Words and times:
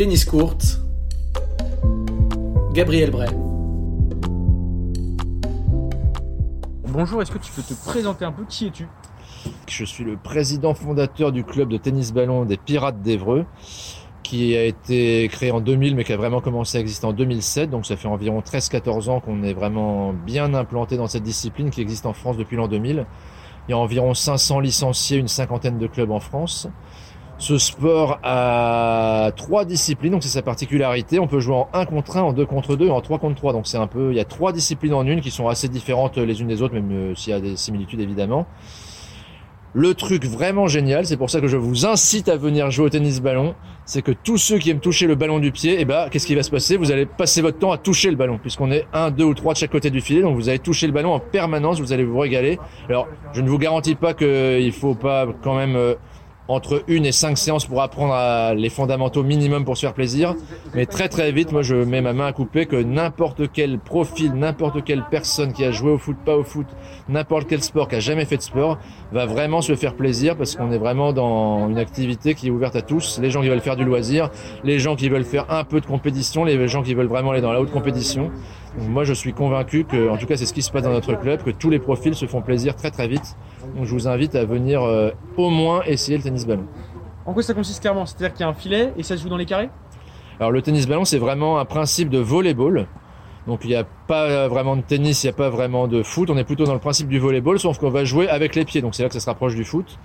Tennis 0.00 0.24
courte, 0.24 0.80
Gabriel 2.72 3.10
Bray. 3.10 3.28
Bonjour, 6.88 7.20
est-ce 7.20 7.30
que 7.30 7.36
tu 7.36 7.52
peux 7.52 7.60
te 7.60 7.74
présenter 7.74 8.24
un 8.24 8.32
peu 8.32 8.44
Qui 8.48 8.68
es-tu? 8.68 8.88
Je 9.68 9.84
suis 9.84 10.04
le 10.04 10.16
président 10.16 10.72
fondateur 10.72 11.32
du 11.32 11.44
club 11.44 11.68
de 11.68 11.76
tennis 11.76 12.14
ballon 12.14 12.46
des 12.46 12.56
Pirates 12.56 13.02
d'Evreux, 13.02 13.44
qui 14.22 14.56
a 14.56 14.64
été 14.64 15.28
créé 15.28 15.50
en 15.50 15.60
2000 15.60 15.94
mais 15.94 16.04
qui 16.04 16.14
a 16.14 16.16
vraiment 16.16 16.40
commencé 16.40 16.78
à 16.78 16.80
exister 16.80 17.04
en 17.04 17.12
2007. 17.12 17.68
Donc 17.68 17.84
ça 17.84 17.98
fait 17.98 18.08
environ 18.08 18.40
13-14 18.40 19.10
ans 19.10 19.20
qu'on 19.20 19.42
est 19.42 19.52
vraiment 19.52 20.14
bien 20.14 20.54
implanté 20.54 20.96
dans 20.96 21.08
cette 21.08 21.24
discipline 21.24 21.68
qui 21.68 21.82
existe 21.82 22.06
en 22.06 22.14
France 22.14 22.38
depuis 22.38 22.56
l'an 22.56 22.68
2000. 22.68 23.04
Il 23.68 23.72
y 23.72 23.74
a 23.74 23.76
environ 23.78 24.14
500 24.14 24.60
licenciés, 24.60 25.18
une 25.18 25.28
cinquantaine 25.28 25.76
de 25.76 25.86
clubs 25.86 26.10
en 26.10 26.20
France. 26.20 26.68
Ce 27.40 27.56
sport 27.56 28.18
a 28.22 29.32
trois 29.34 29.64
disciplines, 29.64 30.12
donc 30.12 30.22
c'est 30.22 30.28
sa 30.28 30.42
particularité. 30.42 31.18
On 31.18 31.26
peut 31.26 31.40
jouer 31.40 31.54
en 31.54 31.68
1 31.72 31.86
contre 31.86 32.18
1, 32.18 32.20
en 32.20 32.32
2 32.34 32.44
contre 32.44 32.76
2 32.76 32.88
et 32.88 32.90
en 32.90 33.00
3 33.00 33.18
contre 33.18 33.36
3. 33.36 33.54
Donc 33.54 33.66
c'est 33.66 33.78
un 33.78 33.86
peu, 33.86 34.10
il 34.10 34.16
y 34.18 34.20
a 34.20 34.26
trois 34.26 34.52
disciplines 34.52 34.92
en 34.92 35.06
une 35.06 35.22
qui 35.22 35.30
sont 35.30 35.48
assez 35.48 35.66
différentes 35.66 36.18
les 36.18 36.42
unes 36.42 36.48
des 36.48 36.60
autres, 36.60 36.74
même 36.74 36.92
euh, 36.92 37.14
s'il 37.14 37.32
y 37.32 37.34
a 37.34 37.40
des 37.40 37.56
similitudes 37.56 38.00
évidemment. 38.00 38.46
Le 39.72 39.94
truc 39.94 40.26
vraiment 40.26 40.66
génial, 40.66 41.06
c'est 41.06 41.16
pour 41.16 41.30
ça 41.30 41.40
que 41.40 41.48
je 41.48 41.56
vous 41.56 41.86
incite 41.86 42.28
à 42.28 42.36
venir 42.36 42.70
jouer 42.70 42.86
au 42.86 42.88
tennis 42.90 43.22
ballon, 43.22 43.54
c'est 43.86 44.02
que 44.02 44.12
tous 44.12 44.36
ceux 44.36 44.58
qui 44.58 44.68
aiment 44.68 44.80
toucher 44.80 45.06
le 45.06 45.14
ballon 45.14 45.38
du 45.38 45.50
pied, 45.50 45.76
eh 45.78 45.86
ben, 45.86 46.08
qu'est-ce 46.10 46.26
qui 46.26 46.34
va 46.34 46.42
se 46.42 46.50
passer? 46.50 46.76
Vous 46.76 46.90
allez 46.92 47.06
passer 47.06 47.40
votre 47.40 47.58
temps 47.58 47.72
à 47.72 47.78
toucher 47.78 48.10
le 48.10 48.16
ballon, 48.16 48.36
puisqu'on 48.36 48.70
est 48.70 48.84
un, 48.92 49.10
deux 49.10 49.24
ou 49.24 49.32
trois 49.32 49.54
de 49.54 49.58
chaque 49.58 49.70
côté 49.70 49.88
du 49.88 50.02
filet, 50.02 50.20
donc 50.20 50.34
vous 50.34 50.50
allez 50.50 50.58
toucher 50.58 50.88
le 50.88 50.92
ballon 50.92 51.12
en 51.12 51.20
permanence, 51.20 51.80
vous 51.80 51.92
allez 51.92 52.04
vous 52.04 52.18
régaler. 52.18 52.58
Alors, 52.88 53.06
je 53.32 53.40
ne 53.40 53.48
vous 53.48 53.58
garantis 53.58 53.94
pas 53.94 54.12
qu'il 54.12 54.72
faut 54.72 54.96
pas 54.96 55.26
quand 55.40 55.54
même 55.54 55.76
euh, 55.76 55.94
entre 56.50 56.82
une 56.88 57.06
et 57.06 57.12
cinq 57.12 57.38
séances 57.38 57.64
pour 57.64 57.80
apprendre 57.80 58.12
à 58.12 58.54
les 58.54 58.70
fondamentaux 58.70 59.22
minimum 59.22 59.64
pour 59.64 59.76
se 59.76 59.82
faire 59.82 59.94
plaisir. 59.94 60.34
Mais 60.74 60.84
très 60.84 61.08
très 61.08 61.30
vite, 61.30 61.52
moi 61.52 61.62
je 61.62 61.76
mets 61.76 62.00
ma 62.00 62.12
main 62.12 62.26
à 62.26 62.32
couper 62.32 62.66
que 62.66 62.74
n'importe 62.74 63.52
quel 63.52 63.78
profil, 63.78 64.32
n'importe 64.34 64.82
quelle 64.82 65.04
personne 65.08 65.52
qui 65.52 65.64
a 65.64 65.70
joué 65.70 65.92
au 65.92 65.98
foot, 65.98 66.16
pas 66.24 66.36
au 66.36 66.42
foot, 66.42 66.66
n'importe 67.08 67.46
quel 67.48 67.62
sport, 67.62 67.86
qui 67.88 67.94
a 67.94 68.00
jamais 68.00 68.24
fait 68.24 68.36
de 68.36 68.42
sport, 68.42 68.78
va 69.12 69.26
vraiment 69.26 69.60
se 69.60 69.76
faire 69.76 69.94
plaisir 69.94 70.36
parce 70.36 70.56
qu'on 70.56 70.72
est 70.72 70.78
vraiment 70.78 71.12
dans 71.12 71.68
une 71.68 71.78
activité 71.78 72.34
qui 72.34 72.48
est 72.48 72.50
ouverte 72.50 72.74
à 72.74 72.82
tous. 72.82 73.20
Les 73.20 73.30
gens 73.30 73.42
qui 73.42 73.48
veulent 73.48 73.60
faire 73.60 73.76
du 73.76 73.84
loisir, 73.84 74.30
les 74.64 74.80
gens 74.80 74.96
qui 74.96 75.08
veulent 75.08 75.24
faire 75.24 75.46
un 75.50 75.62
peu 75.62 75.80
de 75.80 75.86
compétition, 75.86 76.44
les 76.44 76.66
gens 76.66 76.82
qui 76.82 76.94
veulent 76.94 77.06
vraiment 77.06 77.30
aller 77.30 77.42
dans 77.42 77.52
la 77.52 77.60
haute 77.60 77.70
compétition. 77.70 78.30
moi 78.88 79.04
je 79.04 79.12
suis 79.12 79.32
convaincu 79.32 79.84
que, 79.84 80.08
en 80.08 80.16
tout 80.16 80.26
cas 80.26 80.36
c'est 80.36 80.46
ce 80.46 80.52
qui 80.52 80.62
se 80.62 80.72
passe 80.72 80.82
dans 80.82 80.92
notre 80.92 81.14
club, 81.14 81.42
que 81.44 81.50
tous 81.50 81.70
les 81.70 81.78
profils 81.78 82.14
se 82.14 82.26
font 82.26 82.42
plaisir 82.42 82.74
très 82.74 82.90
très 82.90 83.06
vite. 83.06 83.36
Donc 83.76 83.84
je 83.84 83.92
vous 83.92 84.08
invite 84.08 84.34
à 84.34 84.44
venir 84.44 84.82
euh, 84.82 85.10
au 85.36 85.50
moins 85.50 85.82
essayer 85.82 86.16
le 86.16 86.22
tennis 86.22 86.46
ballon. 86.46 86.66
En 87.26 87.32
quoi 87.32 87.42
ça 87.42 87.54
consiste 87.54 87.80
clairement? 87.80 88.06
C'est-à-dire 88.06 88.32
qu'il 88.32 88.40
y 88.40 88.44
a 88.44 88.48
un 88.48 88.54
filet 88.54 88.92
et 88.96 89.02
ça 89.02 89.16
se 89.16 89.22
joue 89.22 89.28
dans 89.28 89.36
les 89.36 89.46
carrés? 89.46 89.70
Alors 90.38 90.52
le 90.52 90.62
tennis 90.62 90.86
ballon 90.86 91.04
c'est 91.04 91.18
vraiment 91.18 91.58
un 91.58 91.64
principe 91.64 92.08
de 92.10 92.18
volleyball. 92.18 92.86
Donc 93.46 93.60
il 93.64 93.68
n'y 93.68 93.76
a 93.76 93.84
pas 93.84 94.48
vraiment 94.48 94.76
de 94.76 94.82
tennis, 94.82 95.24
il 95.24 95.26
n'y 95.26 95.30
a 95.30 95.36
pas 95.36 95.48
vraiment 95.48 95.88
de 95.88 96.02
foot. 96.02 96.30
On 96.30 96.36
est 96.36 96.44
plutôt 96.44 96.64
dans 96.64 96.74
le 96.74 96.80
principe 96.80 97.08
du 97.08 97.18
volleyball, 97.18 97.58
sauf 97.58 97.78
qu'on 97.78 97.90
va 97.90 98.04
jouer 98.04 98.28
avec 98.28 98.54
les 98.54 98.64
pieds. 98.64 98.82
Donc 98.82 98.94
c'est 98.94 99.02
là 99.02 99.08
que 99.08 99.14
ça 99.14 99.20
se 99.20 99.26
rapproche 99.26 99.54
du 99.54 99.64
foot. 99.64 99.98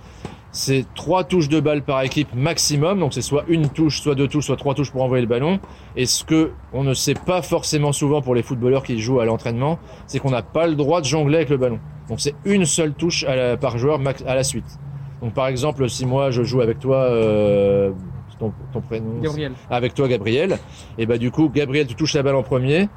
C'est 0.52 0.86
trois 0.94 1.24
touches 1.24 1.48
de 1.48 1.60
balle 1.60 1.82
par 1.82 2.02
équipe 2.02 2.34
maximum. 2.34 3.00
Donc 3.00 3.12
c'est 3.12 3.22
soit 3.22 3.44
une 3.48 3.68
touche, 3.68 4.00
soit 4.00 4.14
deux 4.14 4.28
touches, 4.28 4.46
soit 4.46 4.56
trois 4.56 4.74
touches 4.74 4.90
pour 4.90 5.02
envoyer 5.02 5.22
le 5.22 5.28
ballon. 5.28 5.60
Et 5.96 6.06
ce 6.06 6.24
que 6.24 6.52
on 6.72 6.84
ne 6.84 6.94
sait 6.94 7.14
pas 7.14 7.42
forcément 7.42 7.92
souvent 7.92 8.22
pour 8.22 8.34
les 8.34 8.42
footballeurs 8.42 8.82
qui 8.82 8.98
jouent 8.98 9.20
à 9.20 9.24
l'entraînement, 9.24 9.78
c'est 10.06 10.18
qu'on 10.18 10.30
n'a 10.30 10.42
pas 10.42 10.66
le 10.66 10.74
droit 10.74 11.00
de 11.00 11.06
jongler 11.06 11.36
avec 11.36 11.50
le 11.50 11.56
ballon. 11.58 11.78
Donc 12.08 12.20
c'est 12.20 12.34
une 12.44 12.64
seule 12.64 12.94
touche 12.94 13.26
par 13.60 13.78
joueur 13.78 14.00
à 14.26 14.34
la 14.34 14.44
suite. 14.44 14.78
Donc 15.22 15.34
par 15.34 15.46
exemple, 15.46 15.88
si 15.88 16.06
moi 16.06 16.30
je 16.30 16.42
joue 16.42 16.60
avec 16.60 16.78
toi, 16.78 16.96
euh, 16.96 17.92
ton, 18.38 18.52
prénom, 18.80 19.20
Gabriel. 19.20 19.52
avec 19.70 19.94
toi 19.94 20.08
Gabriel, 20.08 20.58
et 20.98 21.06
bah 21.06 21.18
du 21.18 21.30
coup 21.30 21.48
Gabriel 21.48 21.86
tu 21.86 21.94
touches 21.94 22.14
la 22.14 22.22
balle 22.22 22.34
en 22.34 22.42
premier, 22.42 22.88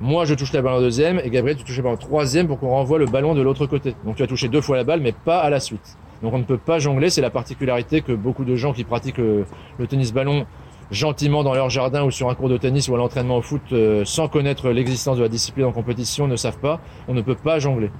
moi 0.00 0.24
je 0.24 0.34
touche 0.34 0.52
la 0.52 0.62
balle 0.62 0.74
en 0.74 0.80
deuxième 0.80 1.20
et 1.22 1.30
Gabriel 1.30 1.56
tu 1.56 1.64
touches 1.64 1.76
la 1.76 1.84
balle 1.84 1.92
en 1.92 1.96
troisième 1.96 2.48
pour 2.48 2.58
qu'on 2.58 2.70
renvoie 2.70 2.98
le 2.98 3.06
ballon 3.06 3.34
de 3.34 3.42
l'autre 3.42 3.66
côté. 3.66 3.94
Donc 4.04 4.16
tu 4.16 4.22
as 4.22 4.26
touché 4.26 4.48
deux 4.48 4.60
fois 4.60 4.76
la 4.76 4.84
balle 4.84 5.00
mais 5.00 5.12
pas 5.12 5.40
à 5.40 5.50
la 5.50 5.60
suite. 5.60 5.96
Donc 6.22 6.34
on 6.34 6.38
ne 6.38 6.44
peut 6.44 6.58
pas 6.58 6.78
jongler, 6.78 7.10
c'est 7.10 7.20
la 7.20 7.30
particularité 7.30 8.02
que 8.02 8.12
beaucoup 8.12 8.44
de 8.44 8.54
gens 8.54 8.72
qui 8.72 8.84
pratiquent 8.84 9.18
le, 9.18 9.46
tennis 9.88 10.12
ballon 10.12 10.46
gentiment 10.90 11.44
dans 11.44 11.54
leur 11.54 11.70
jardin 11.70 12.04
ou 12.04 12.10
sur 12.10 12.28
un 12.28 12.34
cours 12.34 12.48
de 12.48 12.56
tennis 12.56 12.88
ou 12.88 12.94
à 12.94 12.98
l'entraînement 12.98 13.38
au 13.38 13.42
foot 13.42 13.62
euh, 13.72 14.04
sans 14.04 14.28
connaître 14.28 14.70
l'existence 14.70 15.18
de 15.18 15.22
la 15.22 15.28
discipline 15.28 15.66
en 15.66 15.72
compétition 15.72 16.26
ne 16.26 16.36
savent 16.36 16.58
pas. 16.58 16.80
On 17.08 17.14
ne 17.14 17.22
peut 17.22 17.36
pas 17.36 17.58
jongler. 17.58 17.90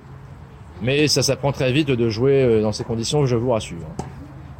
Mais 0.83 1.07
ça 1.09 1.23
s'apprend 1.23 1.53
très 1.53 1.73
vite 1.73 1.89
de 1.89 2.09
jouer 2.09 2.43
euh, 2.43 2.63
dans 2.63 2.73
ces 2.73 2.85
conditions, 2.85 3.27
je 3.27 3.37
vous 3.37 3.51
rassure. 3.51 3.79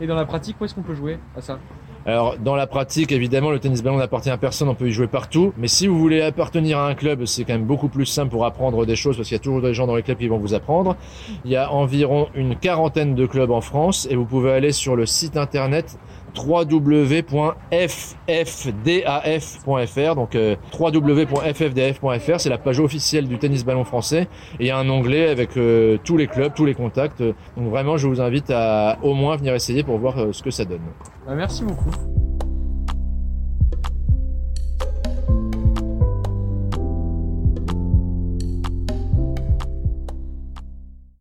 Et 0.01 0.07
dans 0.07 0.15
la 0.15 0.25
pratique, 0.25 0.57
où 0.61 0.65
est-ce 0.65 0.75
qu'on 0.75 0.83
peut 0.83 0.95
jouer 0.95 1.19
à 1.37 1.41
ça? 1.41 1.59
Alors, 2.07 2.39
dans 2.39 2.57
la 2.57 2.67
pratique, 2.67 3.13
évidemment, 3.13 3.51
le 3.51 3.59
tennis 3.59 3.83
ballon 3.83 3.99
n'appartient 3.99 4.31
à 4.31 4.39
personne, 4.39 4.69
on 4.69 4.75
peut 4.75 4.89
y 4.89 4.93
jouer 4.93 5.07
partout. 5.07 5.53
Mais 5.59 5.69
si 5.69 5.87
vous 5.87 5.99
voulez 5.99 6.23
appartenir 6.23 6.79
à 6.79 6.89
un 6.89 6.95
club, 6.95 7.27
c'est 7.27 7.45
quand 7.45 7.53
même 7.53 7.67
beaucoup 7.67 7.89
plus 7.89 8.07
simple 8.07 8.31
pour 8.31 8.47
apprendre 8.47 8.87
des 8.87 8.97
choses 8.97 9.17
parce 9.17 9.29
qu'il 9.29 9.37
y 9.37 9.41
a 9.41 9.43
toujours 9.43 9.61
des 9.61 9.75
gens 9.75 9.87
dans 9.87 9.97
les 9.97 10.03
clubs 10.03 10.17
qui 10.17 10.29
vont 10.29 10.39
vous 10.39 10.55
apprendre. 10.55 10.97
Il 11.45 11.51
y 11.51 11.57
a 11.57 11.71
environ 11.71 12.29
une 12.35 12.57
quarantaine 12.57 13.15
de 13.15 13.27
clubs 13.27 13.51
en 13.51 13.61
France 13.61 14.09
et 14.11 14.17
vous 14.17 14.25
pouvez 14.25 14.53
aller 14.53 14.73
sur 14.73 14.97
le 14.97 15.05
site 15.05 15.37
internet 15.37 15.99
www.ffdaf.fr 16.37 17.71
donc 20.15 20.35
euh, 20.35 20.57
www.ffdaf.fr 20.79 22.41
c'est 22.41 22.49
la 22.49 22.59
page 22.59 22.81
officielle 22.81 23.29
du 23.29 23.39
tennis 23.39 23.65
ballon 23.65 23.85
français 23.85 24.29
et 24.59 24.65
il 24.65 24.67
y 24.67 24.71
a 24.71 24.79
un 24.79 24.89
onglet 24.89 25.29
avec 25.29 25.57
euh, 25.57 25.99
tous 26.05 26.17
les 26.17 26.27
clubs, 26.27 26.53
tous 26.55 26.65
les 26.65 26.75
contacts 26.75 27.23
donc 27.23 27.69
vraiment 27.69 27.97
je 27.97 28.07
vous 28.07 28.21
invite 28.21 28.51
à 28.51 28.99
au 29.03 29.15
moins 29.15 29.37
venir 29.37 29.55
essayer 29.55 29.83
pour 29.83 29.99
voir 29.99 30.19
euh, 30.19 30.33
ce 30.33 30.43
que 30.43 30.51
ça 30.51 30.65
donne. 30.65 30.81
Bah, 31.27 31.35
merci 31.35 31.65
beaucoup. 31.65 31.91